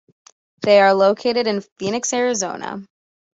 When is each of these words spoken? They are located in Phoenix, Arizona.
They 0.63 0.81
are 0.81 0.95
located 0.95 1.45
in 1.45 1.61
Phoenix, 1.77 2.11
Arizona. 2.11 2.83